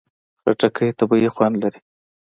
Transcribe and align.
خټکی 0.41 0.87
طبیعي 0.99 1.29
خوند 1.35 1.55
لري. 1.63 1.79